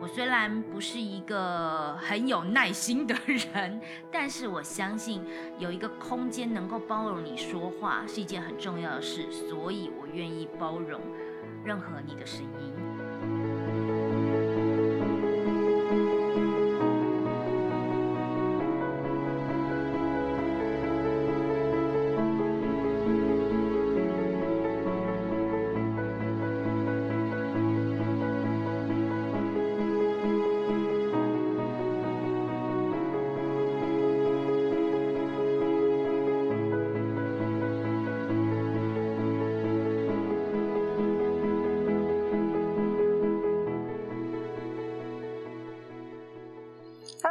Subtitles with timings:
[0.00, 3.80] 我虽然不是一个很有耐心的人，
[4.10, 5.24] 但是我相信
[5.58, 11.00] 有一个空间能够包容你说话是一件很重要的事，所以我愿意包容
[11.64, 12.73] 任何你的声音。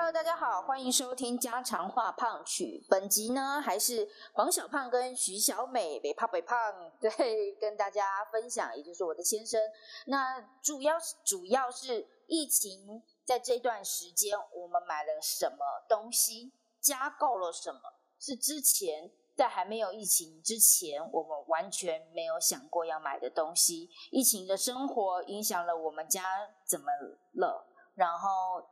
[0.04, 2.86] Hello，大家好欢迎收听家常话胖曲。
[2.90, 6.58] 本集呢，还是黄小胖跟徐小美北胖北胖
[7.00, 9.62] 对跟大家分享，也就是我的先生。
[10.08, 17.80] 那主要主要是疫情在这段时间，我们买了什么东西，加购了什么，
[18.20, 23.90] 是之前在还没有疫情之前，我们完全没有想过要买的东西。
[24.12, 26.26] 疫情的生活影响了我们家
[26.68, 26.88] 怎么
[27.36, 27.66] 了？
[27.96, 28.68] 然后。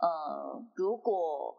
[0.00, 1.56] 呃，如果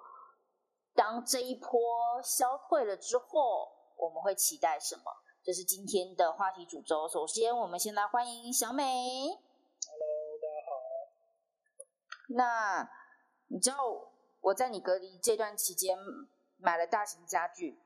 [0.95, 5.03] 当这一波消退了之后，我们会期待什么？
[5.43, 7.07] 这是今天的话题主轴。
[7.07, 8.83] 首先，我们先来欢迎小美。
[8.83, 10.71] Hello，大家好。
[12.29, 12.89] 那
[13.47, 13.77] 你知道
[14.39, 15.95] 我在你隔离这段期间
[16.57, 17.79] 买了大型家具？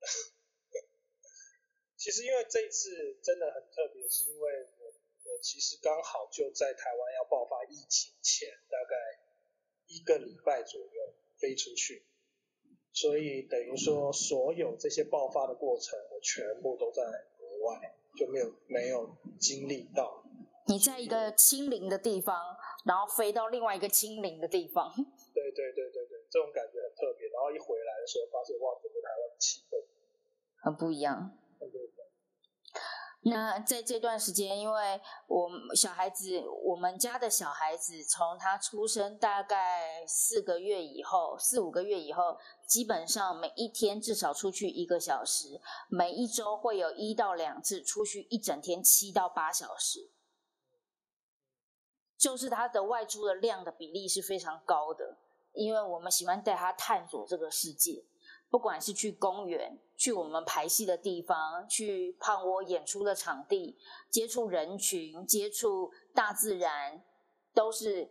[1.96, 4.88] 其实因为这一次真的很特别，是因为我
[5.32, 9.20] 我其实刚好就在台湾要爆发疫情前，大概。
[9.86, 12.04] 一个礼拜左右飞出去，
[12.92, 17.02] 所以等于说所有这些爆发的过程，我全部都在
[17.38, 20.22] 国外，就没有没有经历到。
[20.66, 22.34] 你在一个清零的地方，
[22.86, 24.90] 然后飞到另外一个清零的地方。
[25.34, 27.28] 对对对对对，这种感觉很特别。
[27.28, 29.76] 然后一回来的时候，发现哇，整个台湾气氛
[30.62, 31.14] 很不一样。
[31.14, 31.43] 很不一样。
[33.26, 50.10] 那在这段时间，因为我小孩子，我们家的小孩子从他出生大概四个月以后，四五个月以后，基本上每一天至少出去一个小时，每一周会有一到两次出去一整天七到八小时，
[52.18, 55.16] 就是他的外出的量的比例是非常高的，
[55.52, 58.04] 因为我们喜欢带他探索这个世界。
[58.50, 63.78] 不管是去公园、去我们排戏的地方、去胖窝演出的场地、
[64.10, 67.04] 接触人群、接触大自然，
[67.52, 68.10] 都是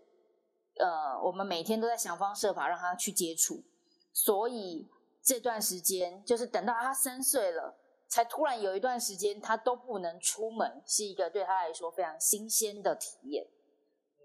[0.80, 3.64] 呃，我们每天都在想方设法让他去接触。
[4.12, 4.90] 所以
[5.22, 7.78] 这段时间，就是等到他三岁了，
[8.08, 13.48] 才突然有一段时间他都不能出门，是一个对他来说非常新鲜的体验。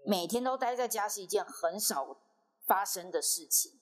[0.05, 2.21] 每天都待在家是一件很少
[2.65, 3.79] 发生的事情。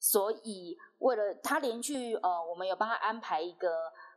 [0.00, 3.68] 所以，为了他连续呃，我们有帮他安排一个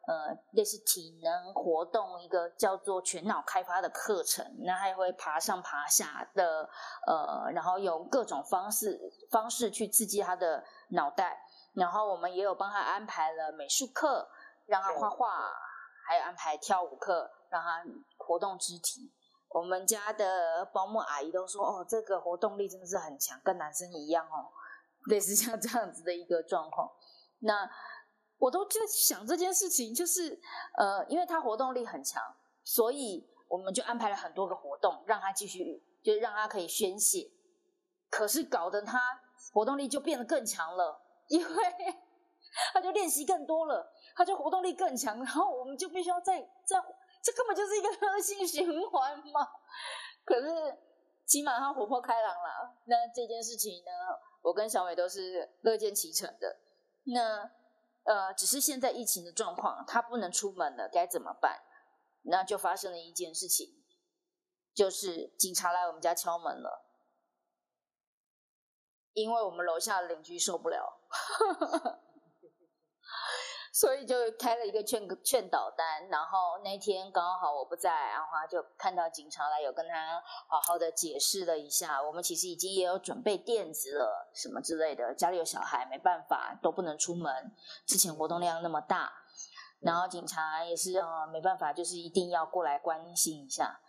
[0.08, 6.70] 呃类似体能活动，一个叫做全脑开发的课程，那他也会爬上爬下的
[7.08, 9.00] 呃，然后用各种方式
[9.30, 11.46] 方式去刺激他的脑袋。
[11.74, 14.30] 然后我们也有帮他安排了美术课，
[14.66, 15.52] 让他画画，
[16.06, 17.84] 还有安排跳舞课，让他
[18.18, 19.12] 活动肢体。
[19.48, 24.52] 我们家的保姆阿姨都说，哦，这个活动力真的是很强，跟男生一样哦。
[25.06, 26.92] 类似像这样子的一个状况，
[27.40, 27.70] 那
[28.38, 30.40] 我都在想这件事情，就是
[30.78, 32.22] 呃，因为他活动力很强，
[32.64, 37.32] 所以我们就安排了很多个活动，让他继续，就让他可以宣泄。
[38.10, 39.00] 可是搞得他
[39.54, 41.64] 活动力就变得更强了，因为
[42.74, 46.78] 他就练习更多了，他就活动力更强，然后我们就必须要再再，
[47.24, 49.48] 这根本就是一个恶性循环嘛。
[50.26, 50.78] 可是
[51.26, 53.92] 起码他活泼开朗了，那这件事情呢？
[54.42, 56.60] 我跟小美都是乐见其成的。
[57.04, 57.52] 那
[58.04, 61.64] 呃，只是现在疫情的状况，他不能出门了，该怎么办？
[62.24, 63.84] 那就发生了一件事情，
[64.74, 66.86] 就是警察来我们家敲门了，
[69.14, 71.00] 因为我们楼下的邻居受不了。
[73.74, 82.02] 所以就开了一个劝劝导单，然后那天刚好我不在，然后就看到警察来，有跟他好好的解释了一下。
[82.02, 85.16] 我们其实已经也有准备垫子了，什么之类的。
[85.16, 87.56] 家里有小孩，没办法，都不能出门。
[87.88, 89.10] 之前活动量那么大，
[89.80, 93.80] 然后警察也是呃没办法，就是一定要过来关心一下。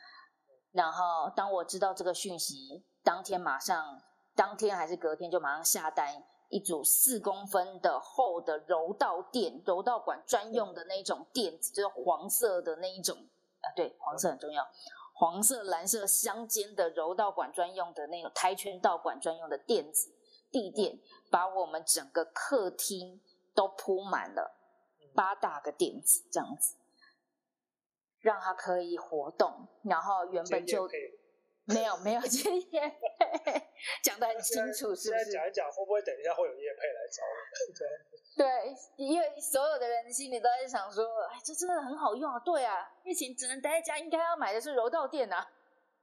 [0.71, 4.01] 然后当我知道这个讯息，当天马上，
[4.37, 13.17] 当天还是隔天就马上下单一组四公分的厚的柔道垫，柔道馆专用的那种垫子，就是黄色的那一种
[13.63, 14.63] 啊，对，黄色很重要，
[15.15, 20.13] 黄色蓝色相间的柔道馆专用的那种跆拳道馆专用的垫子
[20.51, 21.01] 地垫，
[21.31, 23.19] 把我们整个客厅
[23.55, 24.55] 都铺满了
[25.15, 26.77] 八大个垫子，这样子。
[28.21, 30.89] 让它可以活动，然后原本就
[31.75, 32.61] 没有没有这些
[34.03, 35.33] 讲的很清楚，是不是？
[35.33, 37.37] 讲一讲，会不会等一下会有叶配来找我？
[37.75, 37.89] 对
[38.37, 38.47] 对，
[38.97, 42.39] 因为所有的人心里都在想说，哎，这真的很好用啊！
[42.41, 45.53] 对啊，疫情只能待在家，应该要买的是柔道垫啊。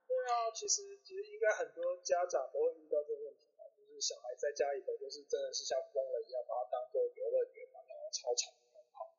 [0.07, 8.53] 对啊，其实其实应该很多家长都会遇到这个问题啊，就是小孩在家里头，就是真的是像疯了一样，把它当做游乐园嘛，然后操场
[8.93, 9.09] 跑。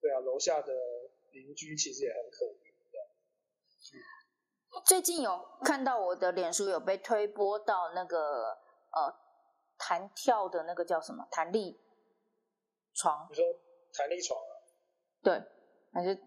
[0.00, 0.72] 对啊，楼下的。
[1.30, 2.56] 邻居其实也很可怜。
[4.84, 8.50] 最近有看到我的脸书有被推播到那个
[8.90, 9.14] 呃
[9.76, 11.80] 弹跳的那个叫什么弹力
[12.94, 13.26] 床？
[13.30, 13.44] 你说
[13.92, 14.52] 弹力床啊？
[15.22, 15.42] 对，
[15.92, 16.18] 还是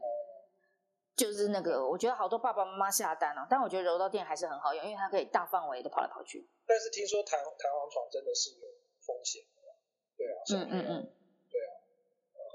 [1.15, 6.49] 就是那个，我觉得好多爸爸妈妈下单了，但我觉得柔道垫还是很好用，因为它可以大范围的跑来跑去。
[6.65, 8.67] 但是听说弹弹簧床真的是有
[9.05, 9.61] 风险的，
[10.17, 11.13] 对啊，嗯嗯嗯，
[11.49, 11.71] 对啊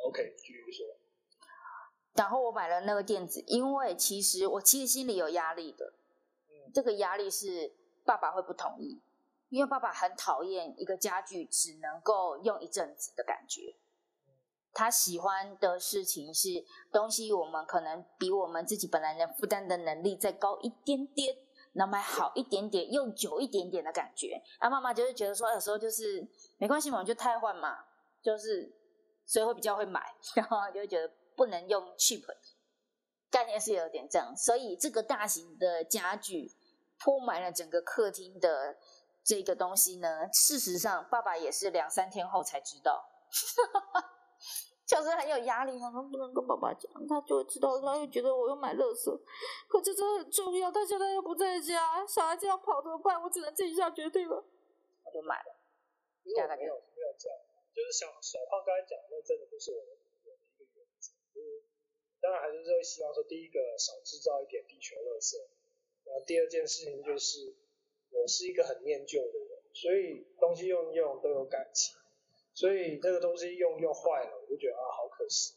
[0.08, 0.95] ，OK，继续说。
[2.17, 5.93] 然后我买了那个垫子，因为其实我其实心里有压力的，
[6.73, 7.73] 这个压力是
[8.05, 9.01] 爸爸会不同意，
[9.51, 13.77] 因为爸爸很讨厌一个家具只能够用一阵子的感觉，
[14.73, 21.37] 他喜欢的事情是东西我们可能比我们自己本来能负担的能力再高一点点，
[21.73, 24.43] 能买好一点点，用久一点点的感觉。
[24.59, 26.27] 啊，妈妈就是觉得说有时候就是
[26.57, 27.85] 没关系嘛，就太换嘛，
[28.23, 28.73] 就是
[29.25, 31.13] 所以会比较会买， 然后就会觉得。
[31.37, 32.25] 不能用 cheap，
[33.31, 36.50] 概念是有点这样，所以这个大型的家具
[36.99, 38.77] 铺满了整个客厅的
[39.23, 43.05] 这个东西呢，事实上爸爸也是两三天后才知道，
[44.87, 49.21] 就是很有压力，他说不能跟爸爸讲，他就会知道，他又觉得我又买乐色，
[49.69, 53.21] 可这真的很重要，他现在又不在家，小孩这样跑怎么办？
[53.21, 54.37] 我只能自己下决定了，
[55.05, 55.56] 我就买了。
[56.25, 57.39] 没有没有这样，
[57.75, 59.95] 就是小小胖刚才讲的，那真的不是我。
[62.26, 65.37] 当然还是会希望说，第一个少制造一点地球垃圾，
[66.05, 67.55] 那第二件事情就是，
[68.11, 71.94] 我是一个很念旧的人，所以东西用用都有感情，
[72.52, 75.55] 所以这个东西用用坏了，我就觉得啊好可惜，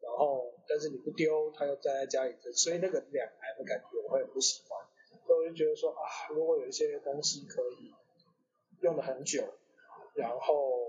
[0.00, 4.86] 然后但是你不丢，它又站在家里，所以那个两难的感觉我会很不喜欢，
[5.26, 7.92] 所以我就觉得说啊，如果有一些东西可以
[8.82, 9.42] 用的很久，
[10.14, 10.87] 然后。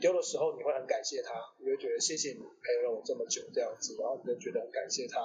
[0.00, 5.20] 丢的时候，你会很感谢他，你会觉得谢谢你陪了我这么久这样子，然后你就觉得很感谢他。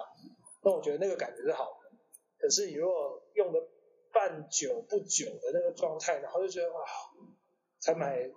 [0.64, 1.90] 那我觉得那个感觉是好的。
[2.38, 3.60] 可是你如果用的
[4.12, 6.80] 半久不久的那个状态，然后就觉得哇，
[7.80, 8.30] 才买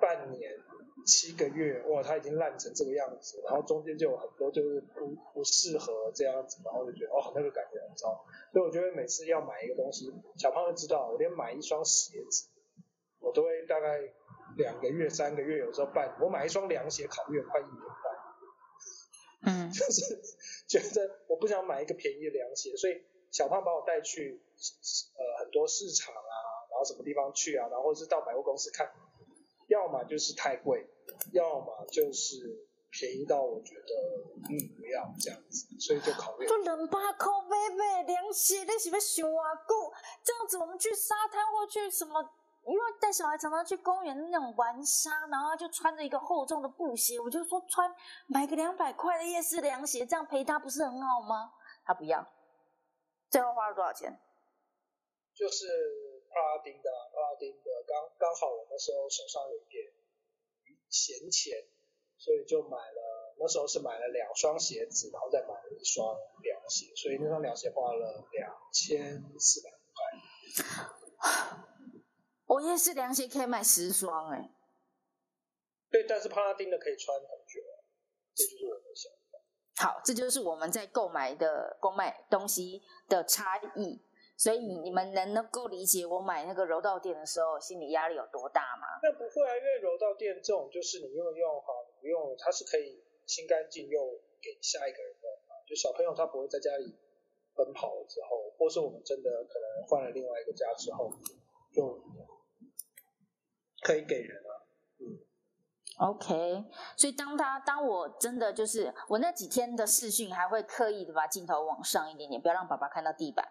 [0.00, 0.52] 半年
[1.06, 8.24] 七个月，哇，它已经烂成这个样子，然后中间就有很多就是不不适合这样子，然后就觉得哦，那个感觉很糟。
[8.52, 12.48] 所以我觉得每次要买一个东西，小胖就知道，我连买一双鞋子，
[13.20, 14.00] 我都会大概。
[14.56, 20.20] 两个月、三个月，有时候半，我买一双凉鞋考虑了快一年半，嗯， 就是
[20.66, 24.40] 觉得我不想买一个便宜的凉鞋，所以小胖把我带去
[25.16, 26.36] 呃很多市场啊，
[26.70, 28.90] 然后什么地方去啊，然后是到百货公司看，
[29.68, 30.86] 要么就是太贵，
[31.32, 33.94] 要么就是便宜到我觉得
[34.48, 36.46] 嗯不要这样子，所以就考虑。
[36.46, 39.92] 都两百块买买凉鞋，你是要想啊够？
[40.22, 42.22] 这样子我们去沙滩或去什么？
[42.66, 47.94] 因为带小孩常常去公园那种玩沙，然后就穿着一个厚重的布鞋，我就说穿
[48.26, 51.52] 买个两百块的夜市凉鞋，这样陪他不是很好吗？
[51.84, 52.26] 他不要。
[53.30, 54.18] 最后花了多少钱？
[55.34, 55.66] 就是
[56.30, 59.92] 帕拉丁的，帕拉丁的，刚刚好我那时候手上有一点
[60.88, 61.64] 闲钱，
[62.16, 63.34] 所以就买了。
[63.36, 69.98] 那时候是买了两双鞋子，然后再买了一双凉鞋，所以那双凉鞋花了两千四百块。
[72.46, 74.50] 我夜市凉鞋可以买十双哎，
[75.90, 77.60] 对，但是帕拉丁的可以穿很久，
[78.34, 79.38] 这就是我的想法。
[79.76, 84.00] 好，这就是我们在购买的购买东西的差异，
[84.36, 89.00] 所以你们能能够理解我买那个柔道垫的时候心理压力有多大吗？
[89.02, 95.58] 那不会啊，因为柔道垫这种就是你用用好，不用它是可以清干净又给下一个人用啊。
[95.66, 96.94] 就小朋友他不会在家里
[97.54, 101.10] 奔跑了之后，或是我们真的可能换了另外一个家之后
[101.72, 101.98] 就。
[103.84, 104.50] 可以给人啊，
[104.98, 105.04] 嗯
[106.08, 106.64] ，OK，
[106.96, 113.46] 所以当他当我真的就是我那几天的视讯，还会刻意的把镜头往上一点点，不要让爸爸看到地板，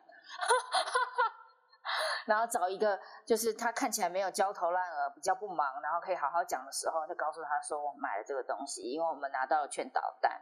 [2.25, 10.41] 然后找一个就是他看起来没有焦头烂额，比较不忙，然后可以好好讲的时候，就告诉他说我买了这个东西，因为我们拿到了劝导单，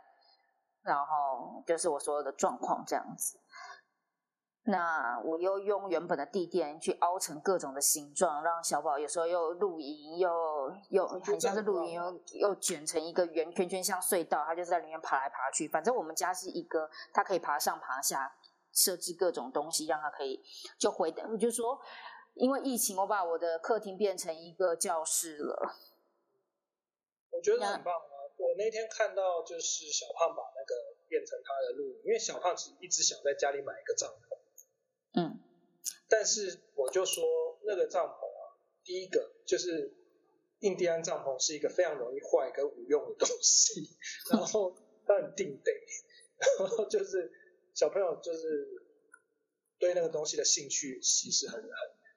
[0.83, 3.40] 然后就是我所有的状况这样子。
[4.63, 10.30] 那我又用原本的地垫去凹成各种的形状，让小宝有时候又露营，又
[10.89, 15.68] 又很像是露营，又又卷成一个圆圈圈，像隧道，他就在里面爬来爬去。
[15.68, 18.32] 反正我们家是一个，他可以爬上爬下，
[18.72, 20.39] 设置各种东西，让他可以
[20.77, 21.12] 就回。
[21.32, 21.82] 我就说，
[22.36, 25.74] 因为疫情，我把我的客厅变成一个教室了。
[27.32, 28.15] 我觉得很棒啊！
[28.38, 30.75] 我那天看到就是小胖把那个
[31.08, 34.38] 变成他的露营，因为小胖其实一直想在家里买一个帐篷。
[35.13, 35.39] 嗯，
[36.10, 37.24] 但是我就说
[37.65, 39.94] 那个帐篷啊，第一个就是
[40.60, 43.89] 印第安帐篷是一个非常容易坏跟无用的东西，
[44.32, 44.75] 然后
[45.06, 45.72] 它很定得，
[46.60, 47.32] 然后就是
[47.74, 48.68] 小朋友就是
[49.80, 51.72] 对那个东西的兴趣其实很很，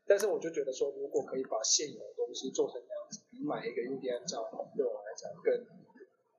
[0.06, 5.66] 但是我就觉得说，如果可以把现有的东西做成那样子，比买一个印第安帐篷对我来讲更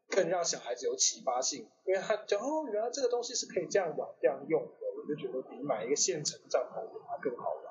[0.07, 4.71] 更让小孩子有启发性，因为他讲哦，原来这个东西是可以这样玩这样用。
[5.05, 6.81] 我就觉得比买一个现成帐篷
[7.21, 7.63] 更好玩。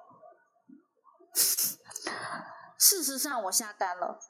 [2.79, 4.21] 事实上，我下单了。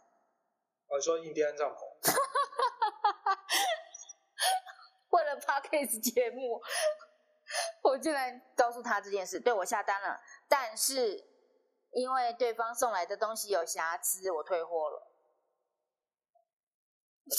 [0.86, 1.80] 我说印第安帐篷。
[5.10, 6.62] 为了 podcast 节目，
[7.82, 9.38] 我竟然告诉他这件事。
[9.38, 10.18] 对我下单了，
[10.48, 11.22] 但是
[11.90, 15.10] 因为对方送来的东西有瑕疵，我退货了。
[17.26, 17.30] 我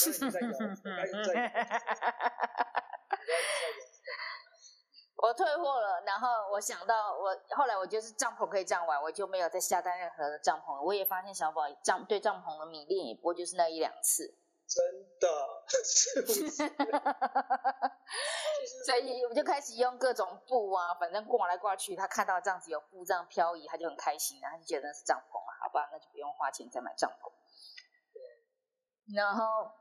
[5.33, 10.79] 退货了，然后我想到我后来我就是帐篷可以这样玩，我就没有再下单任何的帐篷。
[10.81, 14.85] 我也发现小宝帐对帐篷的迷恋也不过就是那一两次，真
[15.19, 15.27] 的，
[15.67, 16.51] 是不是
[18.85, 27.31] 所以我就开始用各种布啊，反正挂来挂去，他看到这样子有布这样漂移，他就很开心，他就觉得那是帐篷啊，好吧，那就不用花钱再买帐篷。
[29.15, 29.71] 然后，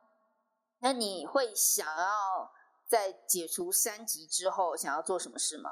[0.79, 2.53] 那你会想要？
[2.87, 5.71] 在解除三级之后，想要做什么事吗？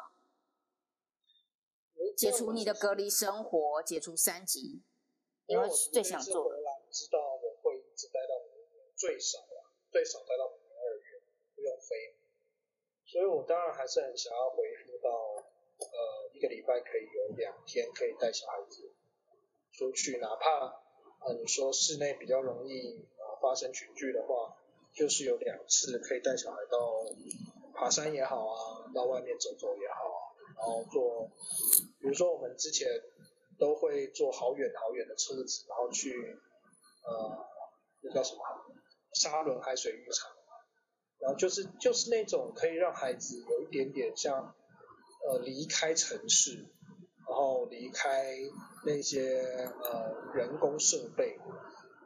[2.16, 4.82] 解除你的隔离生活，解除三级，
[5.46, 6.48] 因为最想做。
[6.48, 11.22] 回来知道我会一直待到明年，最少啊，最少待到明年二月
[11.54, 12.16] 不用飞，
[13.06, 15.10] 所以我当然还是很想要回复到
[15.78, 18.92] 呃一个礼拜可以有两天可以带小孩子
[19.70, 20.82] 出去，哪怕
[21.26, 24.56] 呃你说室内比较容易啊发生群聚的话。
[24.94, 26.78] 就是有两次可以带小孩到
[27.74, 30.20] 爬山也好啊，到外面走走也好啊，
[30.58, 31.30] 然后坐，
[31.98, 32.86] 比如说我们之前
[33.58, 36.12] 都会坐好远好远的车子，然后去
[37.04, 37.46] 呃
[38.02, 38.40] 那叫什么
[39.14, 40.30] 沙仑海水浴场，
[41.20, 44.54] 然后就是就是那种可以让孩子有一点点像
[45.26, 46.68] 呃离开城市，
[47.26, 48.36] 然后离开
[48.84, 49.40] 那些
[49.82, 51.38] 呃人工设备，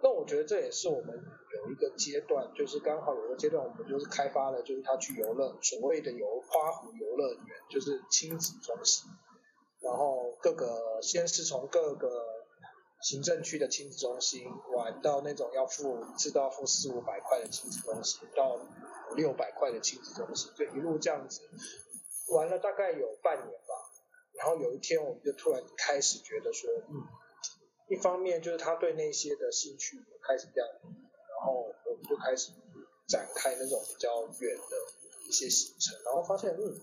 [0.02, 1.20] 那我觉得这也是我们。
[1.70, 9.10] 一个阶段，就是刚好有个阶段，我们就是开发了，就是他去游乐，所谓的游花湖游乐园，就是亲子中心。
[9.80, 12.24] 然后各个先是从各个
[13.02, 14.42] 行政区的亲子中心
[14.74, 18.54] 玩到那种要付一次都要付四五百块的亲子中心，到
[19.10, 21.42] 五六百块的亲子中心，就一路这样子
[22.32, 23.74] 玩了大概有半年吧。
[24.34, 27.06] 然后有一天，我们就突然开始觉得说，嗯，
[27.88, 29.96] 一方面就是他对那些的兴趣
[30.26, 30.64] 开始掉。
[30.64, 30.95] 然后
[32.02, 32.52] 就开始
[33.06, 34.76] 展开那种比较远的
[35.28, 36.74] 一些行程，然后发现，嗯，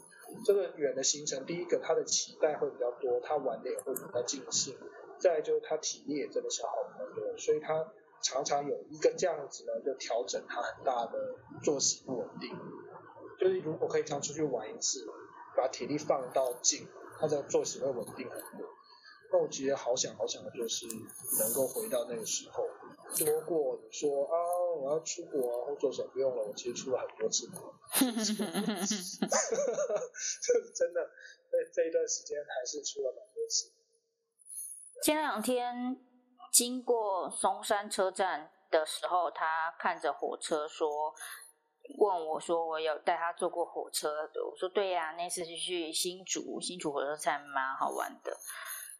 [0.45, 4.77] 这个远的行程，第一个他的期待会比较多，他玩的也会比较尽兴，
[5.19, 7.91] 再就是他体力也真的消耗比较多，所以他
[8.21, 12.57] 常常有一个这样子呢，就调整他很大的作息不稳定，
[13.39, 15.05] 就是如果可以常出去玩一次，
[15.57, 16.87] 把体力放到尽，
[17.19, 18.67] 他的作息会稳定很多。
[19.31, 20.85] 那我其实好想好想的就是
[21.39, 22.63] 能够回到那个时候。
[23.15, 24.37] 多过说啊，
[24.75, 27.73] 我要出国啊，或做什么不用了，我其实出了很多次国。
[30.73, 31.09] 真的，
[31.51, 33.71] 在这一段时间还是出了蛮多次。
[35.03, 35.97] 前两天
[36.51, 41.13] 经过松山车站的时候，他看着火车说，
[41.97, 48.37] 问我说我有带他坐过火车的，我说对呀，那次是去新竹，新竹火车站蛮好玩的。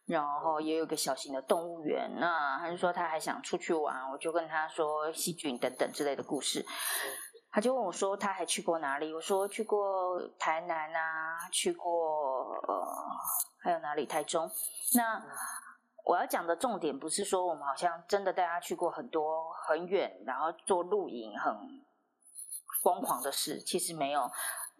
[0.06, 6.64] 然后也有个小型的动物园，那他就说他还想出去玩，我就跟他说细菌等等之类的故事，
[7.50, 9.14] 他就问我说他还去过哪里？
[9.14, 12.86] 我说去过台南啊，去过呃
[13.62, 14.04] 还有哪里？
[14.04, 14.50] 台中。
[14.94, 15.22] 那
[16.04, 21.82] 我要讲的重点不是说我们好像真的带他去过很多很远，然后做露营很
[22.82, 24.30] 疯狂的事，其实没有。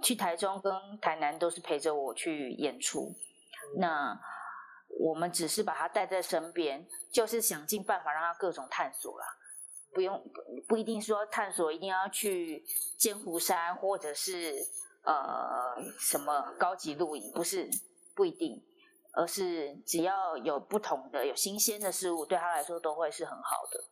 [0.02, 3.14] 去台中跟台南都是陪着我去演出，
[3.78, 4.20] 那
[5.04, 9.26] 我们只是把他带在身边，就是想尽办法让他各种探索啦。
[9.92, 10.24] 不用
[10.66, 12.64] 不一定说探索一定要去
[12.96, 14.66] 尖湖山或者是
[15.02, 17.68] 呃什么高级露营，不是
[18.14, 18.62] 不一定。
[19.16, 23.84] 而是只要有不同的、有新鲜的事物，对他来说都会是很好的。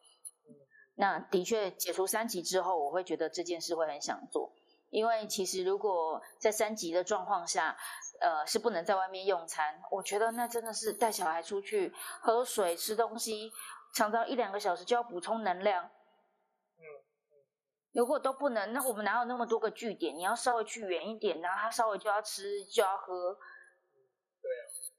[0.96, 4.52] 那的确解除三级之后，我会觉得这件事会很想做，
[4.90, 7.76] 因为其实如果在三级的状况下，
[8.22, 13.52] 呃，是不能在外面用餐，我觉得那真的是带小孩出去喝水、吃东西，
[13.94, 15.84] 常常一两个小时就要补充能量。
[16.78, 16.84] 嗯
[17.92, 20.16] 如果都不能，那我们哪有那么多个据点？
[20.16, 23.36] 你要稍微去远一点，然后他稍微就要吃就要喝。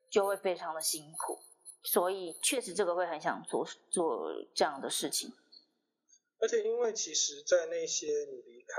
[0.10, 1.40] 就会非常的辛苦，
[1.82, 5.34] 所以确实这个会很想做做这样的事情。
[6.40, 8.76] 而且因为其实，在那些你离开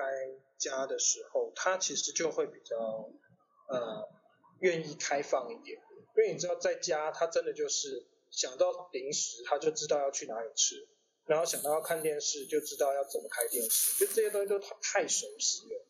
[0.56, 2.76] 家的时候，他其实就会比较
[3.66, 4.08] 呃
[4.60, 5.80] 愿意开放一点，
[6.16, 10.86] 因为你知道在家他真的就是想到零食他就知道要去哪里吃，
[11.26, 15.84] 然后想到要看电视就知道要怎么开电视，就这些东西都太熟悉了。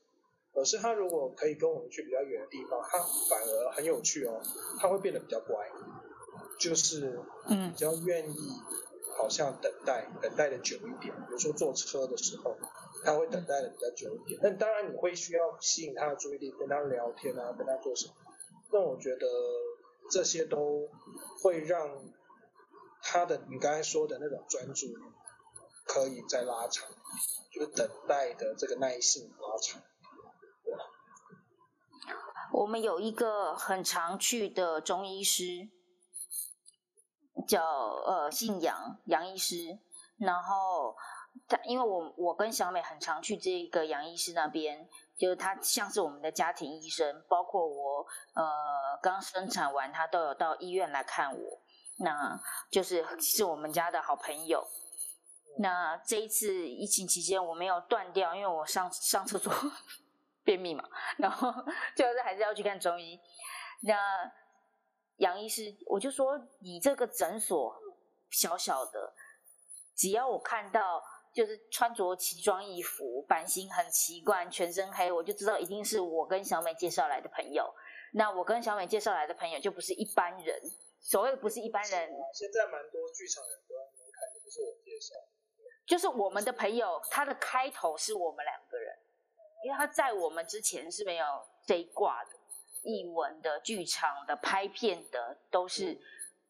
[0.53, 4.41] 可是他如果可以跟我们去比较远的地方，他反而很有趣哦，
[4.79, 5.69] 他会变得比较乖，
[6.61, 7.19] 就是
[7.49, 8.37] 嗯比较愿意，
[9.19, 12.57] 好像等待等待的久一点，比如说坐车的时候，
[13.03, 14.39] 他会等待的比较久一点。
[14.41, 18.15] 那当然你会需要吸引他的注意力，跟他聊天啊，跟他做什么？
[18.75, 19.29] 那我觉得
[20.11, 20.91] 这些都
[21.41, 21.89] 会让
[23.01, 24.97] 他的你刚才说的那种专注力
[25.85, 26.91] 可以再拉长，
[27.53, 29.81] 就是等待的这个耐性拉长。
[32.53, 35.69] 我们有一个很常去的中医师，
[37.47, 39.79] 叫呃姓杨杨医师，
[40.17, 40.97] 然后
[41.47, 51.61] 他因为我我跟小美很常去这个杨医师那边，就是他像是我们的家庭医生，包括我呃刚生产完，他都有到医院来看我，
[51.99, 54.67] 那就是是我们家的好朋友。
[55.59, 59.53] 那这一次疫情期间我没有断掉，因为我上上厕所。
[60.45, 61.51] 便秘嘛，然后
[61.97, 63.19] 就是还是要去看中医。
[63.81, 63.97] 那
[65.17, 67.75] 杨医师，我就说你这个诊所
[68.29, 69.15] 小小的，
[69.97, 71.03] 只要我看到
[71.35, 77.75] 就是穿着奇装异服、版型很奇怪、全身黑，我就知道一定是我跟小美介绍来的朋友。
[78.13, 80.57] 那我跟小美介绍来的朋友就不是一般人，
[81.01, 82.09] 所谓的不是一般人。
[82.33, 85.15] 现在蛮多剧场人都在那看，不是我介绍，
[85.85, 88.97] 就是我们的朋友，他的开头是我们两个人。
[89.65, 91.27] 因为他在我们之前是没有
[91.67, 92.31] 这一挂的，
[92.83, 95.99] 译文的、剧场的、拍片的都是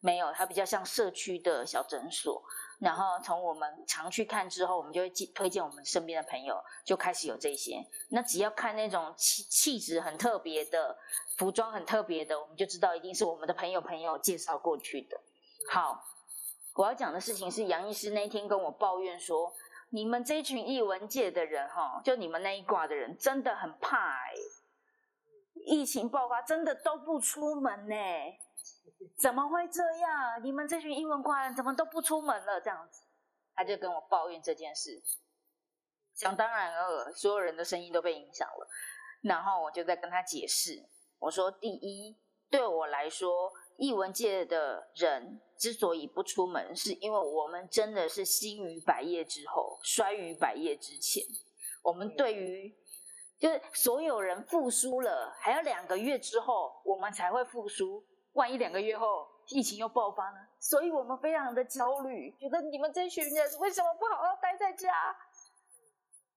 [0.01, 0.31] 没有。
[0.33, 2.43] 他比较像社区的小诊所。
[2.79, 7.85] 然后从我们常去看之后，我们就会推荐我们身边的朋友，就开始有这些。
[8.09, 10.97] 那只要看那种气气质很特别的、
[11.37, 15.19] 服装很特别的，我们就知道一定是我们的朋友朋友介绍过去的。
[15.69, 16.03] 好，
[16.75, 19.53] 我要讲的事情是杨医师那天跟我抱怨说。
[19.91, 24.33] 你们这群艺文界的人，哈，就你们那一挂的人，真的很怕哎。
[25.65, 27.95] 疫情爆发，真的都不出门呢？
[29.17, 30.43] 怎么会这样？
[30.43, 32.59] 你们这群英文挂人怎么都不出门了？
[32.61, 33.01] 这样子，
[33.53, 35.01] 他就跟我抱怨这件事。
[36.13, 38.67] 想当然了，所有人的声音都被影响了。
[39.21, 40.87] 然后我就在跟他解释，
[41.19, 42.17] 我说：第一，
[42.49, 43.51] 对我来说。
[43.77, 51.21] 译文界的人之所以不出门，是因为我们真的是兴于百业之后，衰于百业之前。
[51.83, 52.73] 我们对于
[53.37, 58.01] 就是所有人复苏了，还要两个月之后我们才会复苏。
[58.35, 60.37] 万一两个月后疫情又爆发呢？
[60.59, 65.13] 所以我们非常的焦虑，觉得你们这群人为什么不好好待在家？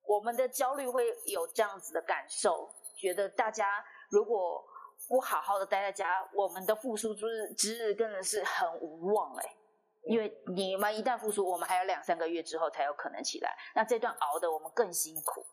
[0.05, 4.65] 我们的焦虑会有这样子的感受，觉得大家如果。
[5.07, 9.57] 不好好的待在家，我们的复苏之日之日真的是很无望哎，
[10.03, 15.47] 因为你们一旦复苏，我们还有两三个月之后才有可能起来，那这段熬的我们更辛苦，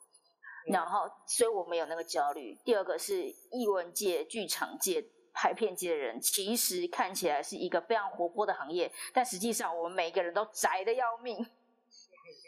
[0.74, 2.54] 然后所以我们有那个焦虑。
[2.66, 5.02] 第二个是艺文界、剧场界、
[5.36, 11.38] 拍片界的人，其实看起来是一个非常活泼的行业，但实际上我们每一个人都宅的要命，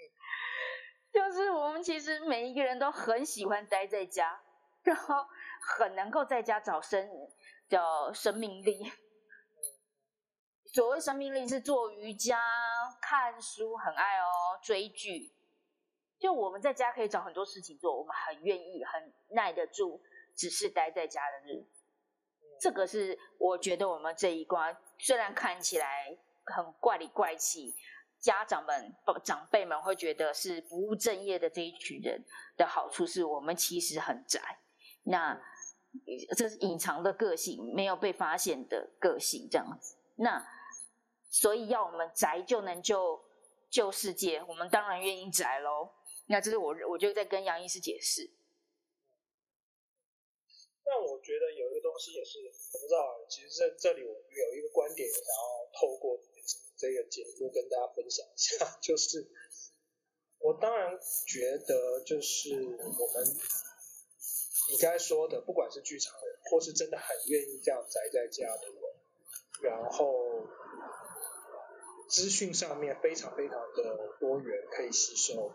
[1.13, 4.41] 就是我们其实每一个人都很喜欢待在家，
[4.81, 5.27] 然后。
[5.59, 7.09] 很能够在家找生
[7.67, 8.89] 叫生命力。
[10.65, 12.39] 所谓生命力是做瑜伽、
[13.01, 15.33] 看书，很爱哦，追剧。
[16.19, 19.99] 就我们在家可以找很多事情做，我们很愿意、很耐得住，
[20.35, 21.76] 只是待在家的日子。
[22.59, 27.75] 这个是我觉得我们这一关虽然看起来很怪里怪气，
[28.19, 32.23] 家长们、长辈们会觉得是不务正业的这一群人
[32.55, 34.59] 的好处是我们其实很宅，
[35.03, 35.39] 那
[36.35, 39.95] 这是隐藏的个性，没有被发现的个性这样子。
[40.15, 40.45] 那
[41.29, 43.23] 所以要我们宅就能救
[43.69, 45.91] 救世界，我们当然愿意宅喽。
[46.27, 48.29] 那这是我我就在跟杨医师解释。
[50.85, 56.19] 那我觉得有西也是我不知道，其实在这里我有一个观点想要透过
[56.77, 59.27] 这个节目跟大家分享一下， 就是
[60.39, 63.25] 我当然觉得就是我们
[64.69, 66.13] 你刚才说的，不管是剧场，
[66.51, 70.45] 或是真的很愿意这样宅在家的人，然后
[72.09, 75.51] 资讯上面非常非常的多元可以吸收，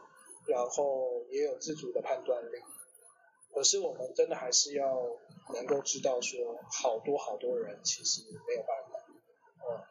[0.47, 2.59] 然后也有自主的判断力。
[3.55, 4.99] 可是我们真的还是要
[5.55, 8.99] 能够知道说，好多好多人其实没有办法，
[9.69, 9.85] 嗯，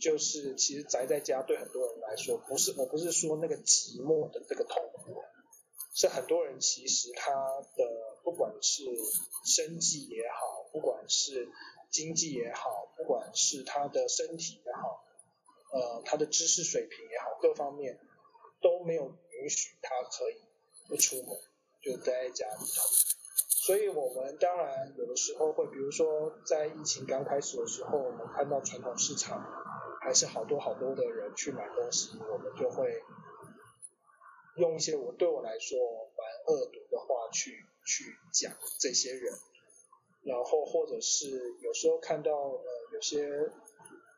[0.00, 5.22] 就是其实宅在家对很多人来说，不是我不是说那个寂寞的这个痛苦，
[5.94, 7.32] 是很多人其实他
[7.76, 8.84] 的不管是
[9.44, 11.48] 生计也好，不管是
[11.90, 15.04] 经济也好，不管是他的身体也好，
[15.72, 17.98] 呃，他的知识水平也好，各方面
[18.60, 20.40] 都没有允许他可以
[20.86, 21.36] 不出门。
[21.88, 22.82] 就待在家里头，
[23.48, 29.42] 所以我们当然有的时候会，比如说在疫情刚开始的时候，我们看到传统市场
[30.02, 33.02] 还是好多好多的人去买东西，我们就会
[34.56, 39.32] 用一些我对我来说蛮恶毒的话去去讲这些人，
[40.24, 43.50] 然后或者是有时候看到呃有些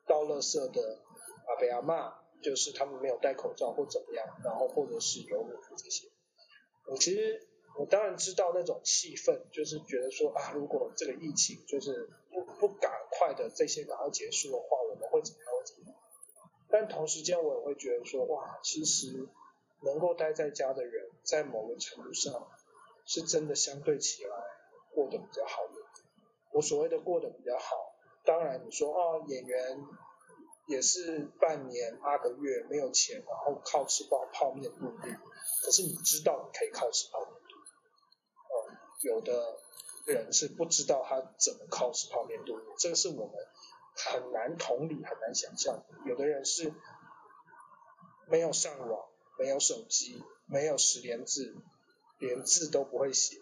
[0.08, 0.98] 倒垃圾的
[1.46, 6.08] 阿伯阿妈，就是他们没有戴口罩或怎么样，然后或者是有这些，
[6.86, 7.46] 我其实。
[7.76, 15.46] 我当然知道那种气氛，就是觉得说啊，如果这个疫情就是不不赶快的这些赶快结束的话，我们会怎么样？
[15.56, 15.96] 会怎么样？
[16.68, 19.28] 但同时间我也会觉得说，哇，其实
[19.82, 22.48] 能够待在家的人，在某个程度上
[23.06, 24.36] 是真的相对起来
[24.94, 25.74] 过得比较好的。
[26.52, 29.84] 我所谓的过得比较好，当然你说啊，演员
[30.66, 35.16] 也是半年八个月没有钱，然后靠吃泡泡面度日，
[35.64, 37.39] 可是你知道你可以靠吃泡面。
[39.00, 39.58] 有的
[40.06, 43.34] 人是不知道他怎么靠吃泡面度日，这个是我们
[43.94, 45.82] 很难同理、很难想象。
[46.06, 46.72] 有的人是
[48.28, 49.08] 没有上网、
[49.38, 51.54] 没有手机、没有十连字，
[52.18, 53.38] 连字都不会写，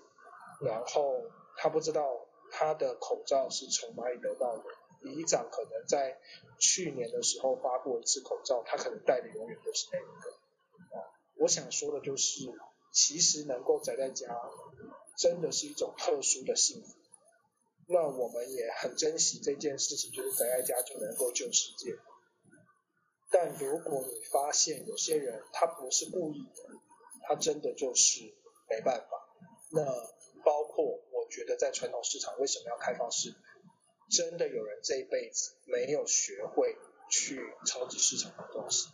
[0.60, 1.22] 然后
[1.56, 4.64] 他不知道他的口罩是从哪里得到的。
[5.00, 6.18] 里长可能在
[6.58, 10.98] 去年的时候发过一次口罩，他可能戴的永远都是那一个。
[10.98, 12.52] 啊，我想说的就是，
[12.92, 14.26] 其实能够宅在家。
[15.18, 16.94] 真的是一种特殊的幸福，
[17.88, 21.96] 那我们也很珍惜这件事情，就是宅在家就能够救世界。
[23.30, 26.62] 但如果你发现有些人他不是故意的，
[27.26, 28.20] 他真的就是
[28.70, 29.28] 没办法。
[29.72, 29.84] 那
[30.44, 33.34] 包括我觉得在传统市场为什么要开放式，
[34.08, 36.76] 真的有人这一辈子没有学会
[37.10, 38.88] 去超级市场买东西，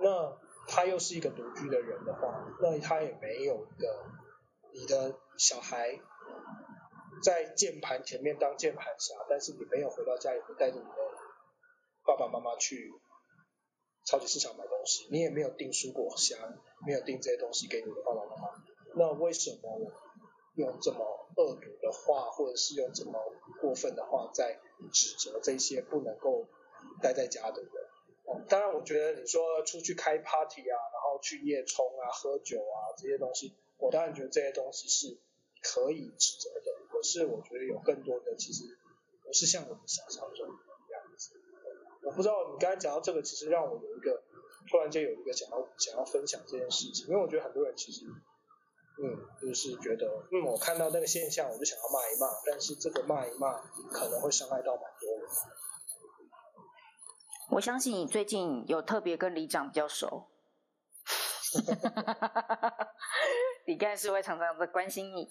[0.00, 4.04] 那他又是一个独居的人的话，那他也没有一个
[4.72, 5.18] 你的。
[5.40, 5.98] 小孩
[7.22, 10.96] 在键盘前面当键盘侠，但是你没有回到家里带着你的
[12.04, 12.92] 爸爸妈妈去
[14.04, 16.38] 超级市场买东西，你也没有订蔬果箱，
[16.86, 18.50] 没有订这些东西给你的爸爸妈妈，
[18.96, 19.90] 那为什么
[20.56, 20.98] 用这么
[21.38, 23.18] 恶毒的话，或者是用这么
[23.62, 24.60] 过分的话在
[24.92, 26.46] 指责这些不能够
[27.00, 28.46] 待在家的人？
[28.46, 35.18] 当然，我觉得你说出去开 party 啊，然后去夜冲啊、喝酒啊这些东西，我当然觉得这些东西是。
[35.62, 38.64] 可以指责的，可是我觉得有更多的其实
[39.22, 40.54] 不是像我们想象中的
[40.90, 41.34] 样子。
[42.02, 44.22] 我不知道你刚才讲到这个，其实让我有一个
[44.70, 48.06] 突然间有一个想要想要分享这件事情，因为我觉得很多人其实
[49.02, 53.58] 嗯就是觉得嗯我看到那个现象我就想要骂一骂，但是这个骂一骂
[53.90, 55.28] 可能会伤害到蛮多人。
[57.50, 60.28] 我相信你最近有特别跟李长比较熟。
[63.66, 65.28] 李干事会常常的关心你，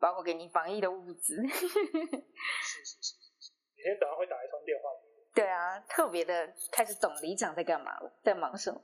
[0.00, 1.36] 包括给你防疫的物资。
[1.48, 4.90] 是是是是，每天早上会打一通电话。
[5.34, 8.78] 对啊，特别的开始懂里长在干嘛了，在忙什么。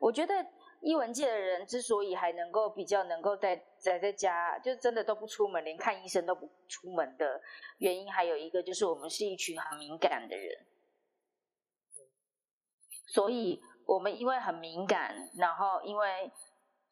[0.00, 0.34] 我觉得
[0.80, 7.42] 医文界的人之所以还能够比较能够在宅在家，就真的都不出门，连看医生都不出门的
[7.78, 10.66] 原因，还有一个就是我们是一群很敏感的人，
[13.08, 16.30] 所以我们因为很敏感，然后因为。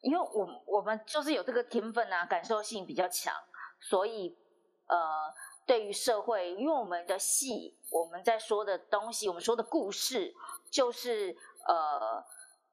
[0.05, 3.33] 因为我我们就是有这个天分啊，感受性比较强，
[3.79, 4.37] 所以
[4.87, 5.33] 呃，
[5.65, 10.33] 对于社会，因为我们的戏，我们在说的东西，我们说的故事，
[10.69, 11.35] 就是
[11.67, 12.23] 呃。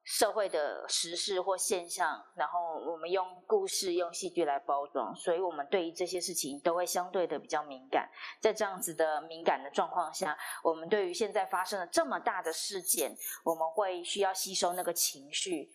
[0.05, 8.11] 社会的时事或现象，然后我们用故事、用戏剧来包装，所以我们对于这些事情都会相对的比较敏感。
[8.41, 15.71] 在这样子的敏感的状况下，我们对于现在发生了这么大的事件，我们会需要吸收那个情绪，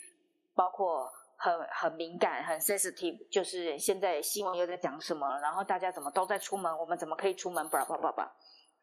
[0.53, 7.69] 包括很很敏感、很 sensitive，就是现在新闻又在讲什么，然后大家怎么都在出门，我们怎么可以出门？
[7.69, 8.35] 叭叭叭叭，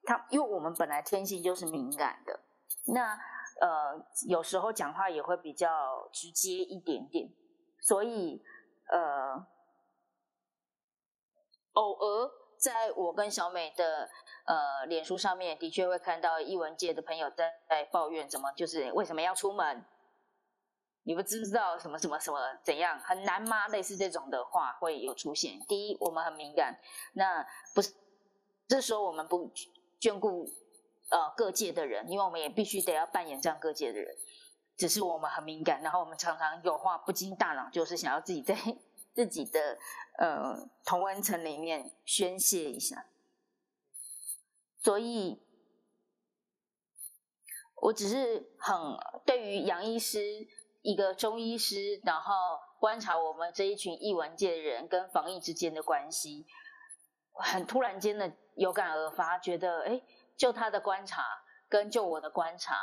[0.05, 2.40] 他因为我们本来天性就是敏感的，
[2.87, 3.19] 那。
[3.61, 3.95] 呃，
[4.27, 7.33] 有时候讲话也会比较直接一点点，
[7.81, 8.43] 所以
[8.90, 9.47] 呃，
[11.75, 14.11] 偶尔在我跟小美的
[14.45, 19.85] 呃脸书上面，的确会看到艺文界的朋友在在抱怨，怎么就是为什么要出门？
[21.05, 23.69] 你们知不知道什么什么什么怎样很难吗？
[23.69, 25.59] 类似这种的话会有出现。
[25.69, 26.79] 第一，我们很敏感，
[27.12, 27.95] 那不是
[28.67, 29.51] 这时候我们不
[30.01, 30.47] 眷顾。
[31.11, 34.17] 呃，各界的人，因为我们也必须得要扮演这样各界的人，
[34.75, 38.57] 只是我们很敏感，然后我们常常有话不经大脑，就是想要自己在
[39.14, 39.79] 自己的
[40.19, 43.07] 呃同温层里面宣泄一下。
[44.81, 45.43] 所以，
[47.83, 48.75] 我只是很
[49.27, 50.49] 对于杨医师
[50.85, 52.33] 一个中医师，然后
[52.79, 56.47] 观察我们这一群译文界的人跟防疫之间的关系，
[57.33, 60.01] 很突然间的有感而发，觉得哎。
[60.37, 61.23] 就他的观察，
[61.68, 62.75] 跟就我的观察，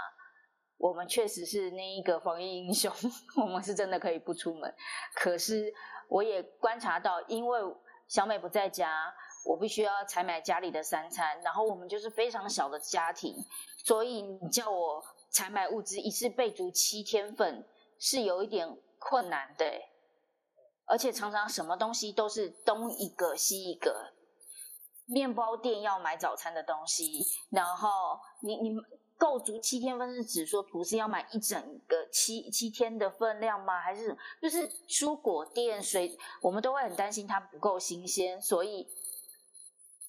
[0.77, 2.89] 我们确实是那一个防疫英雄，
[3.35, 4.73] 我们是真的可以不出门。
[5.13, 5.73] 可是
[6.07, 7.59] 我也观察到，因为
[8.07, 9.13] 小美不在家，
[9.45, 13.35] 我必须要采买家里的三餐，然后我们就是非常小的家庭，
[13.83, 17.67] 所以你叫我采买物资一次备足七天份，
[18.01, 19.63] 是有一点困难的，
[20.85, 24.13] 而且常常什么东西都是东一个西一个。
[25.05, 28.75] 面包店要买早餐的东西，然后你你
[29.17, 33.79] 够足七天份是指说不是要买一整个七七天的分量吗？
[33.81, 38.87] 还是就是蔬果店水，我们都会很担心它不够新鲜，所以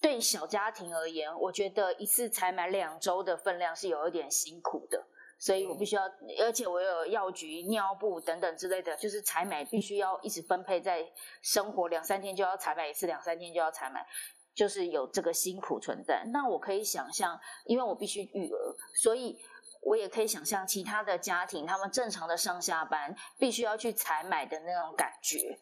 [0.00, 5.06] 对小家庭而言，我觉得一次才买两周的分量是有一点辛苦的，
[5.42, 6.04] 所以我必须要，
[6.40, 11.04] 而且我有药局、尿布等等之类的，就是采买必须要一直分配在
[11.40, 14.06] 生活，两三天就要采买一次，两三天就要采买。
[14.54, 19.36] 就是有这个辛苦存在，那我可以想象，因为我必须育儿，所以
[19.80, 25.58] 我也可以想象其他的家庭，他们正常的上下班必须要去采买的那种感觉，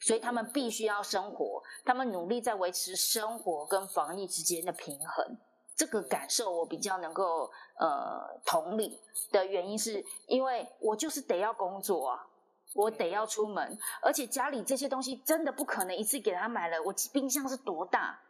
[0.00, 5.38] 所以他们必须要生活，他们努力在维持生活跟防疫之间的平衡。
[5.76, 12.26] 这个感受我比较能够呃同理的原因，是因为我就是得要工作啊。
[12.74, 16.82] 我得要出门，而且家里这些东西真的不可能一次给他买了。
[16.82, 18.20] 我冰箱是多大？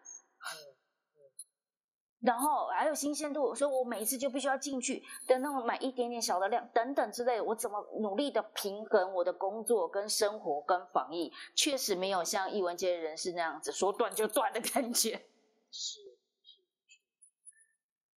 [2.20, 7.40] 然后还有新鲜度，所以我每一次就必须要进去的那种买一点点小的量等等之类。
[7.40, 15.24] 我怎么努力的平衡我的工作跟生活跟防疫，确实没有像艺文界人士那样子说断就断的感觉。
[15.70, 16.03] 是。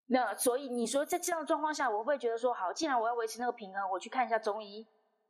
[0.08, 4.88] 那所以你说在这样的状况下，我会觉得说好，既然我要维持那个平衡，我去看一下中医。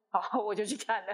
[0.10, 1.14] 好，我就去看了，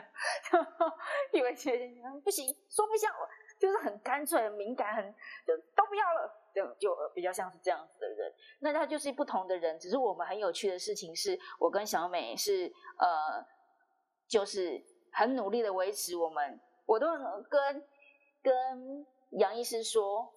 [1.34, 3.12] 以为觉得不行，说不下，
[3.60, 5.04] 就是很干脆、很敏感、很
[5.48, 8.32] 就都不要了，就就比较像是这样子的人。
[8.60, 13.44] 那他就是不同的人，只是我们很有趣的事情是，我跟小美是呃，
[14.28, 14.80] 就是
[15.12, 17.08] 很努力的维持我们，我都
[17.50, 17.84] 跟
[18.44, 20.32] 跟杨医师说，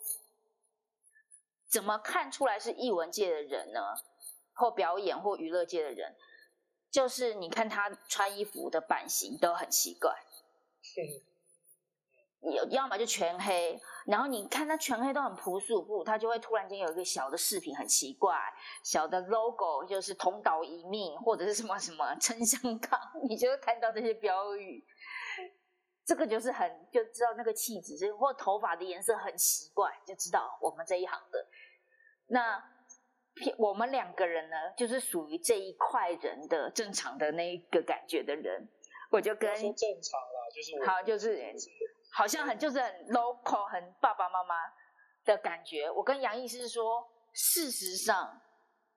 [1.77, 3.81] 怎么看出来是艺文界的人呢？
[4.55, 6.17] 或表演或娱乐界的人？
[6.91, 10.11] 就是你看他穿衣服的版型都很奇怪，
[12.41, 18.35] 有要么就全黑，然后你看他全黑都很朴素，不，他就会突然间有一个小的饰品很奇怪，
[18.83, 24.83] 小的 logo 就是同岛一命或者是什么什么撑香港，你就会看到这些标语，
[26.07, 31.47] 这个就是很就知道那个气质，或头发的颜色很奇怪，就知道我们这一行的
[32.27, 32.73] 那。
[33.59, 38.67] 我们两个人呢，就是属于这一块人的正常的那一个感觉的人，
[39.11, 39.63] 我就跟正
[40.01, 41.39] 常啦，就是好，就是
[42.15, 44.55] 好像很就是很 local，很爸爸妈妈
[45.27, 45.91] 的感觉。
[45.91, 48.41] 我跟杨医师说，事实上，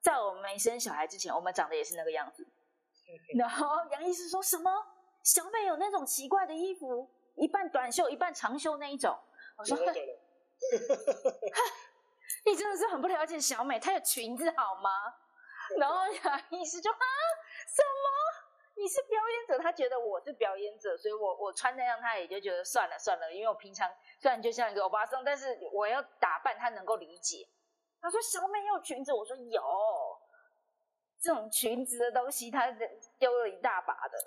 [0.01, 2.47] 在我们没生小孩之前，我们长得也是那个样子。
[3.37, 4.71] 然后杨医师说什么？
[5.21, 9.19] 小美有那种奇怪的衣服，一半短袖一半长袖那一种。
[9.57, 9.77] 我说。
[12.45, 14.89] 你真的是很不了解小美，她有裙子好吗？
[15.77, 16.97] 然后 杨医师就啊，
[17.67, 18.49] 什么？
[18.75, 19.61] 你是表演者？
[19.61, 23.31] 他觉得我是表演者，所以我我穿那样，他也就觉得算了算了。
[23.31, 27.45] 因为我平常虽然就像一个欧巴桑，但是我要打扮，他能够理解。
[28.01, 29.61] 他说小美有裙子，我说有。
[31.21, 32.71] 这种裙子的东西，他
[33.17, 34.17] 丢了一大把的。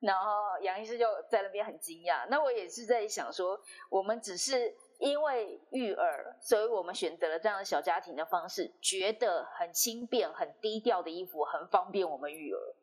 [0.00, 2.26] 然后杨医师就在那边很惊讶。
[2.28, 12.74] 那我也是在想说，我们只是因为育儿，所以我们选择了这样的小家庭的方式，觉得很轻便、很低调的衣服很方便我们育儿。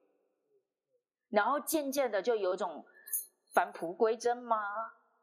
[1.29, 2.85] 然后渐渐的就有种
[3.53, 4.57] 返璞归真吗？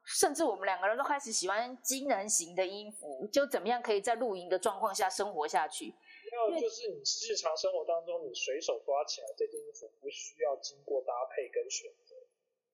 [0.03, 5.95] 甚至我们两个人都开始喜欢机能型的衣服，就怎么样可以在露营的状况下生活下去？
[6.33, 6.97] 要就是你
[7.29, 12.17] 日常生活当中，你随手抓起来这件衣服，不需要经过搭配跟选择，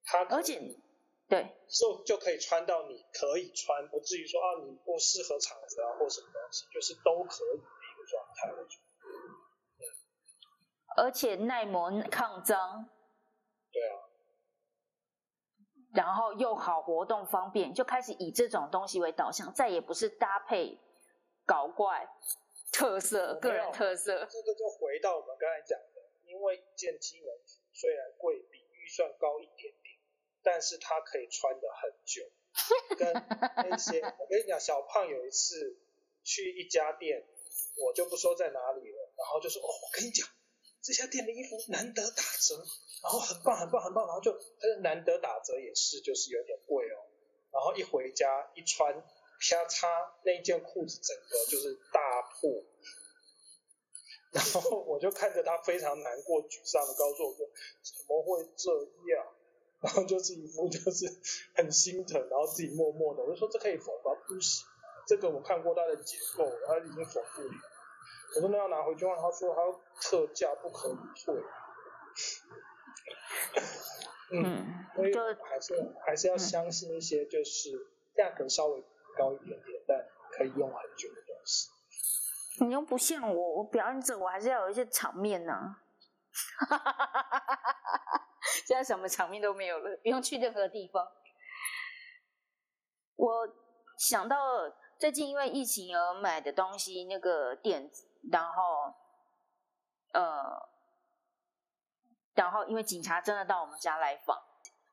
[0.05, 0.61] 它而且
[1.29, 8.53] 对就就可以穿到你可以穿，不至于说啊你不适合场子啊或什么东西，就是都可以的一个状态。
[10.97, 12.89] 而且耐磨抗脏。
[13.73, 14.07] 对啊。
[15.95, 20.79] 然后又好活动方便，就开始以这种东西为导向，再也不是搭配
[21.47, 22.07] 搞怪
[22.71, 24.13] 特色、个人特色。
[24.27, 29.86] 这个就回到我们刚才讲的，因为一件机能服虽然贵，比预算高一点点，
[30.47, 32.23] 但是他可以穿的很久。
[32.97, 33.13] 跟
[33.69, 35.77] 那些，我跟你讲，小胖有一次
[36.23, 37.27] 去一家店，
[37.77, 40.27] 我就不说在哪里了，然后就说哦，我跟你讲。
[40.81, 42.55] 这家店的衣服难得打折，
[43.03, 44.31] 然后很棒很棒很棒，然后就
[44.61, 47.11] 但是难得打折也是就是有点贵哦，
[47.51, 49.89] 然后一回家一穿，啪嚓
[50.23, 52.63] 那件裤子整个就是大破，
[54.31, 57.47] 然后我就看着他非常难过沮丧的告诉我说
[57.83, 58.71] 怎么会这
[59.13, 59.36] 样，
[59.87, 61.07] 然后就是一副就是
[61.55, 64.11] 很心疼，然后自己默默的我就说这可以缝吗？
[64.27, 64.67] 不行，
[65.07, 67.55] 这个我看过它的结构，它已经缝不了。
[68.35, 71.35] 我真的要拿回去，他说他要特价，不可以退。
[74.33, 78.85] 嗯，所以还是还是要相信一些就是价格稍微
[79.17, 81.71] 高一点点，但可以用很久的东西。
[82.59, 85.77] 你又不像我，我表演者我还是要有一些场面呢。
[88.67, 91.07] 现在什么场面都没有了，不用去任何地方。
[93.17, 93.49] 我
[93.99, 94.37] 想到
[94.99, 98.09] 最近因为疫情而买的东西，那个垫子。
[98.29, 98.93] 然后，
[100.13, 100.69] 呃，
[102.35, 104.37] 然后因为警察真的到我们家来访，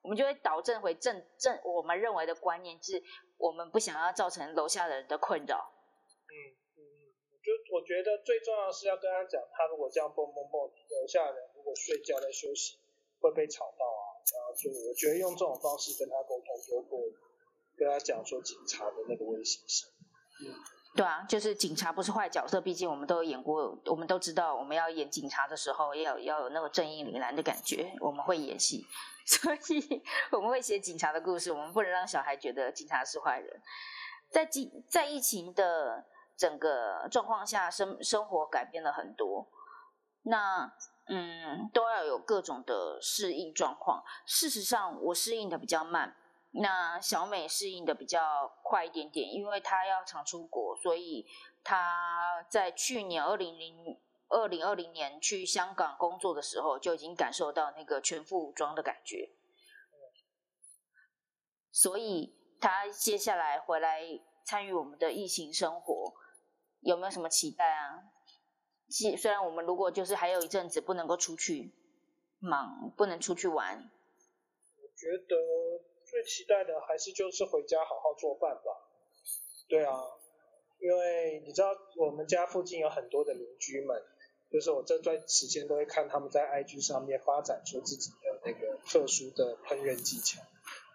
[0.03, 3.01] 我们就会导正回正正我们认为的观念，是
[3.37, 5.73] 我们不想要造成楼下的人的困扰。
[6.29, 6.35] 嗯
[6.77, 6.83] 嗯嗯，
[7.41, 12.77] 就我觉得最重要是要跟他讲，他如果这样蹦蹦蹦，楼下人如果睡觉在休息
[13.23, 16.99] 会被吵到啊，然后就我觉得用这种方式跟他沟通，就会
[17.75, 19.87] 跟他讲说警察的那个危险性。
[20.45, 20.53] 嗯。
[20.95, 28.85] 对啊，就是警察不是坏角色，毕竟我们都演过，我们都知道我们要演警察的时候要要有那个正义凛然的感觉，我们会演戏，
[29.25, 33.59] 所以我们会写警察的故事，我们不能让小孩觉得警察是坏人。
[34.29, 36.05] 在疫在疫情的
[36.37, 39.49] 整个状况下，生生活改变了很多，
[40.21, 40.71] 那
[41.05, 44.03] 嗯都要有各种的适应状况。
[44.25, 46.15] 事实上，我适应的比较慢。
[46.55, 51.25] 那小美适应的比较快一点点，因为她要常出国，所以
[51.63, 59.31] 她在去年二零零二零二零年去香港工作的时候，就已经感受到那个全副武装的感觉。
[61.71, 64.03] 所以她接下来回来
[64.45, 66.13] 参与我们的疫情生活，
[66.81, 68.12] 有没有什么期待啊？
[68.93, 71.71] 虽虽然我们如果就是还有一阵子不能够出去
[72.37, 73.89] 忙，不能出去玩，
[74.77, 75.35] 我觉得。
[76.05, 78.69] 最期待的还是就是回家好好做饭吧。
[79.67, 79.97] 对啊，
[80.77, 83.99] 因为你知道我们家附近有很多的邻居们，
[84.51, 90.39] 就是我这段时间都会看他们在 IG 上面发展出自己的那个特殊的烹饪技巧，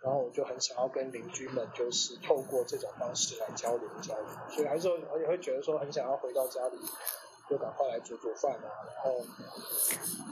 [0.05, 6.79] 然后我就很想要跟邻居们就是透过这种方式来交流交流，所以还是我也会觉得说很想要回到家里，
[7.49, 8.69] 就赶快来煮煮饭啊。
[8.87, 9.25] 然后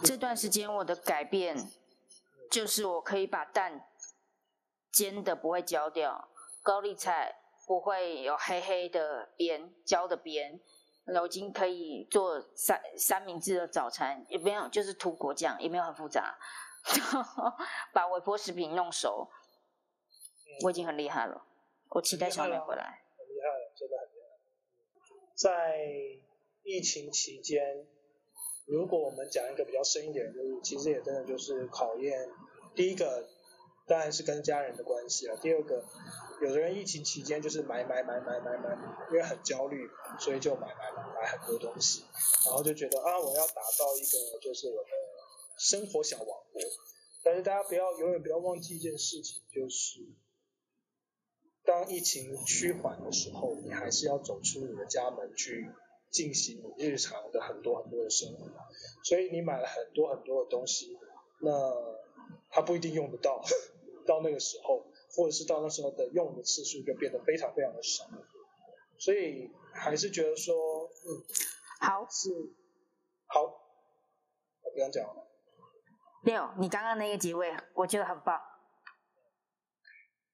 [0.04, 1.56] 这段时间我的改变
[2.50, 3.86] 就是我可以把蛋。
[4.92, 6.26] 煎的不会焦掉，
[6.62, 7.36] 高丽菜
[7.66, 10.58] 不会有黑黑的边焦的边，
[11.04, 16.38] 我已经可以做三三明治的早餐，也没有就是涂果酱，也没有很复杂，
[17.92, 19.28] 把微波食品弄熟，
[20.64, 21.44] 我已经很厉害了，
[21.90, 23.02] 我期待小美回来。
[23.18, 24.30] 很厉害了，真的很厉害。
[25.34, 26.25] 在
[26.66, 27.86] 疫情期间，
[28.66, 32.28] 如果我们讲一个比较深一点，就是其实也真的就是考验
[32.74, 33.26] 第一个。
[33.88, 35.36] 当然是跟家人的关系了。
[35.36, 35.84] 第二个，
[36.42, 38.76] 有的人疫情期间就是买买买买买买，
[39.12, 39.88] 因为很焦虑，
[40.18, 42.02] 所以就买买买买很多东西，
[42.46, 44.90] 然后就觉得啊，我要打造一个就是我的
[45.56, 46.60] 生活小王国。
[47.22, 50.00] 但是大家不要永远不要忘记一件事情，就是
[51.64, 55.70] 当疫情趋缓的时候，你还是要走出你的家门去
[56.16, 58.48] 进行你日常的很多很多的生活，
[59.04, 60.96] 所以你买了很多很多的东西，
[61.40, 61.50] 那
[62.48, 63.44] 它不一定用得到，
[64.08, 68.06] 到那个时候，或者是到那时候的用的次数就变得非常非常的少，
[68.96, 70.54] 所以还是觉得说，
[71.04, 71.22] 嗯，
[71.80, 72.08] 好。
[72.08, 72.30] 是
[73.26, 75.26] 好，我不用讲了。
[76.22, 78.40] 六，你刚刚那个结尾我觉得很棒，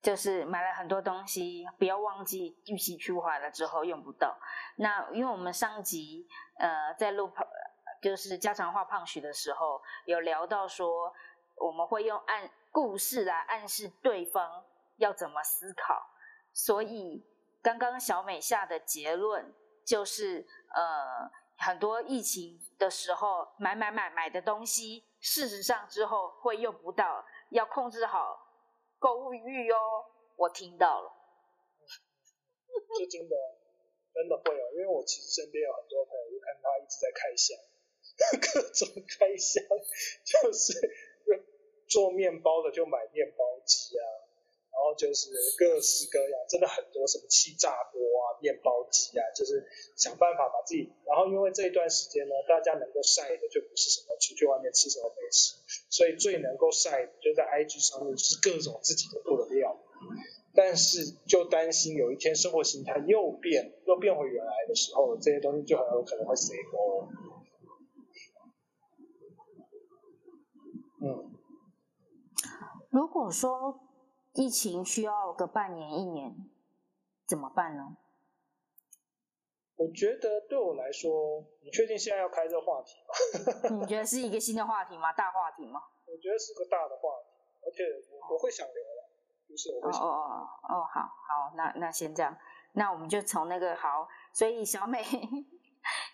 [0.03, 4.37] 就是买了很多东西，不要忘记预期去化了之后用不到。
[4.77, 6.27] 那因为我们上集
[6.59, 7.33] 呃在录
[8.03, 11.15] 就是家常话胖许的时候，有聊到说
[11.57, 14.65] 我们会用暗故事来暗示对方
[14.97, 16.05] 要怎么思考，
[16.53, 17.25] 所以
[17.63, 19.55] 刚刚小美下的结论
[19.87, 20.45] 就是
[20.75, 25.05] 呃很多疫情的时候买买买买的东西。
[25.21, 28.42] 事实上，之后会用不到，要控制好
[29.03, 30.07] 购物欲哦。
[30.37, 31.13] 我听到了，
[32.97, 33.37] 这真的
[34.15, 37.59] 真的会有，因为我其实身边有很多朋友，就看他一直在开箱，
[38.39, 38.89] 各种
[39.19, 39.63] 开箱，
[40.25, 40.79] 就是
[41.89, 44.07] 做面包的就买面包机啊。
[44.83, 49.65] 然后就是各式各样，真的很多什么气炸锅啊、面包机啊，就是
[49.95, 50.91] 想办法把自己。
[51.07, 55.55] 然后因为这一段时间呢，大家能够晒的就不是什么出去外面吃什么美食，
[55.89, 59.79] 所以最能够晒的就在 IG 上面，就是各种自己的做的料。
[60.53, 67.09] 但是就担心有一天生活形态又变，又变回原来的时候，这些东西就很有可能会死光。
[71.03, 71.31] 嗯，
[72.91, 73.79] 如果说。
[74.35, 76.35] 疫情需要个半年一年，
[77.27, 77.97] 怎么办呢？
[79.77, 83.77] 我觉得对我来说，你确定现在要开这个话题吗？
[83.81, 85.13] 你觉得是一个新的话题吗？
[85.13, 85.81] 大话题吗？
[86.07, 87.31] 我觉得是个大的话题，
[87.67, 87.83] 而且
[88.31, 89.11] 我会想聊的，
[89.49, 90.01] 就是我会想。
[90.03, 92.37] 哦哦哦哦，好好，那那先这样，
[92.73, 95.03] 那我们就从那个好，所以小美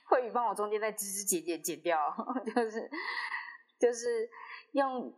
[0.09, 1.99] 会语帮我中间再枝枝节节剪掉，
[2.57, 2.91] 就是
[3.79, 4.31] 就是
[4.73, 5.13] 用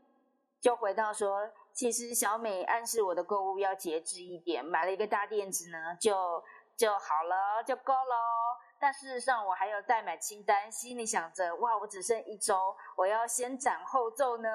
[0.61, 1.51] 就回到说。
[1.73, 6.43] 其实小美暗示我的购物要节制一点，买了一个大垫子呢，就
[6.77, 8.61] 就好了，就够了。
[8.79, 14.49] 但事实上我还有待买清单，心里想着，哇，我只剩一周，我要先斩后奏呢。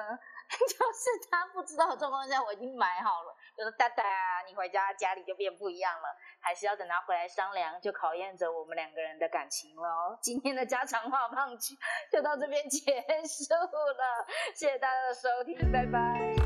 [0.46, 3.36] 就是他不知道的状况下，我已经买好了。
[3.56, 4.04] 就说大大，
[4.46, 10.16] 你回家家里就变不一样了，还是要等他回来商量，就考验着我们两个人的感情了。
[10.20, 11.50] 今天的家常话胖
[12.12, 16.45] 就到这边结束了，谢谢大家的收听，拜拜。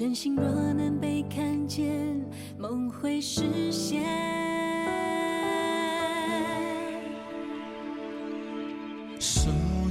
[0.00, 2.24] 真心若能被看见，
[2.56, 4.02] 梦会实现。
[9.18, 9.50] 手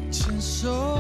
[0.10, 0.99] 牵手，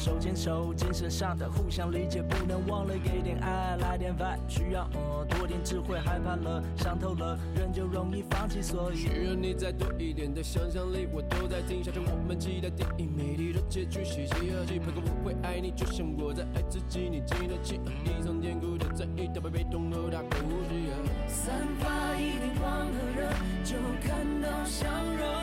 [0.00, 20.36] 手牵手，精神上的互相理解，不能忘了给点爱，来点 vibe，需要呃多点智慧，害怕了，伤透了，人就容易放弃，所以需要你再多一点的想象力，我都在听，想着我们期待电影美丽的结局，喜极而泣，拍个我会爱你，就像我在爱自己，你经得起一场坚固的在意，打败被动后大哭
[20.70, 20.88] 泣。
[21.28, 23.28] 散发一点光和热，
[23.62, 25.39] 就看到笑容。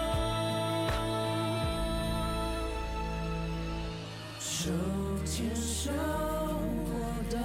[4.67, 4.73] 手
[5.25, 6.91] 牵手，我
[7.31, 7.37] 的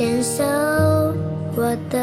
[0.00, 0.42] 牵手，
[1.54, 1.99] 我的。